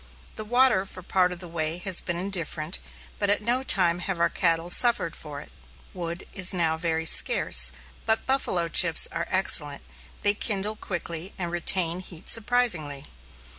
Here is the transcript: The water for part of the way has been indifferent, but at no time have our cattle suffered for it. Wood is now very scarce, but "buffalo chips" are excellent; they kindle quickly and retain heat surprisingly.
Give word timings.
The 0.35 0.43
water 0.43 0.83
for 0.87 1.03
part 1.03 1.31
of 1.31 1.41
the 1.41 1.47
way 1.47 1.77
has 1.77 2.01
been 2.01 2.17
indifferent, 2.17 2.79
but 3.19 3.29
at 3.29 3.39
no 3.39 3.61
time 3.61 3.99
have 3.99 4.19
our 4.19 4.31
cattle 4.31 4.71
suffered 4.71 5.15
for 5.15 5.41
it. 5.41 5.51
Wood 5.93 6.23
is 6.33 6.55
now 6.55 6.75
very 6.75 7.05
scarce, 7.05 7.71
but 8.07 8.25
"buffalo 8.25 8.67
chips" 8.67 9.07
are 9.11 9.27
excellent; 9.29 9.83
they 10.23 10.33
kindle 10.33 10.75
quickly 10.75 11.35
and 11.37 11.51
retain 11.51 11.99
heat 11.99 12.29
surprisingly. 12.29 13.05